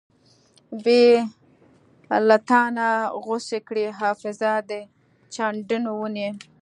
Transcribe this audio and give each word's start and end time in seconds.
بې 0.83 1.03
لتانۀ 2.27 2.89
غوڅې 3.23 3.59
کړې 3.67 3.85
حافظه 3.99 4.53
د 4.69 4.71
چندڼو 5.33 5.93
ونې 5.97 6.29